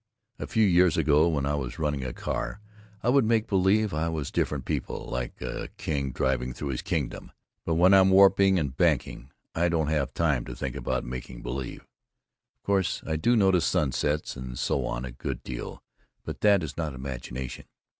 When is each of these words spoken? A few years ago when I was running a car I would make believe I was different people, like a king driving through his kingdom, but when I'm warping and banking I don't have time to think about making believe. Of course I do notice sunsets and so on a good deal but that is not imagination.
A 0.39 0.47
few 0.47 0.65
years 0.65 0.97
ago 0.97 1.27
when 1.27 1.45
I 1.45 1.53
was 1.53 1.77
running 1.77 2.03
a 2.03 2.11
car 2.11 2.59
I 3.03 3.09
would 3.09 3.23
make 3.23 3.45
believe 3.45 3.93
I 3.93 4.09
was 4.09 4.31
different 4.31 4.65
people, 4.65 5.05
like 5.05 5.39
a 5.43 5.69
king 5.77 6.11
driving 6.11 6.53
through 6.53 6.69
his 6.69 6.81
kingdom, 6.81 7.31
but 7.67 7.75
when 7.75 7.93
I'm 7.93 8.09
warping 8.09 8.57
and 8.57 8.75
banking 8.75 9.29
I 9.53 9.69
don't 9.69 9.89
have 9.89 10.15
time 10.15 10.43
to 10.45 10.55
think 10.55 10.75
about 10.75 11.03
making 11.03 11.43
believe. 11.43 11.81
Of 12.55 12.63
course 12.63 13.03
I 13.05 13.15
do 13.15 13.35
notice 13.35 13.65
sunsets 13.67 14.35
and 14.35 14.57
so 14.57 14.87
on 14.87 15.05
a 15.05 15.11
good 15.11 15.43
deal 15.43 15.83
but 16.25 16.41
that 16.41 16.63
is 16.63 16.77
not 16.77 16.95
imagination. 16.95 17.65